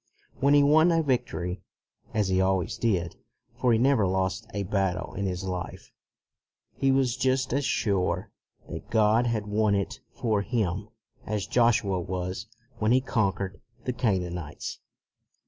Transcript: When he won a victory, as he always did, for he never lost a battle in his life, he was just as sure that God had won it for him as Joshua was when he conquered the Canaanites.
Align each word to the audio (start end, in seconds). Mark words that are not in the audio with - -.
When 0.39 0.55
he 0.55 0.63
won 0.63 0.91
a 0.91 1.03
victory, 1.03 1.61
as 2.11 2.29
he 2.29 2.41
always 2.41 2.75
did, 2.79 3.17
for 3.53 3.71
he 3.71 3.77
never 3.77 4.07
lost 4.07 4.49
a 4.51 4.63
battle 4.63 5.13
in 5.13 5.27
his 5.27 5.43
life, 5.43 5.91
he 6.73 6.91
was 6.91 7.15
just 7.15 7.53
as 7.53 7.65
sure 7.65 8.31
that 8.67 8.89
God 8.89 9.27
had 9.27 9.45
won 9.45 9.75
it 9.75 9.99
for 10.11 10.41
him 10.41 10.89
as 11.27 11.45
Joshua 11.45 11.99
was 11.99 12.47
when 12.79 12.91
he 12.91 12.99
conquered 12.99 13.61
the 13.85 13.93
Canaanites. 13.93 14.79